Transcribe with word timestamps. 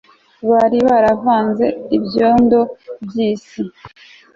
bari 0.49 0.79
baravanze 0.89 1.65
ibyondo 1.97 2.59
by'isi 3.05 3.61